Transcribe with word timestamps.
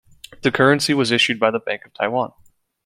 The 0.41 0.49
currency 0.51 0.95
was 0.95 1.11
issued 1.11 1.39
by 1.39 1.51
the 1.51 1.59
Bank 1.59 1.85
of 1.85 1.93
Taiwan. 1.93 2.33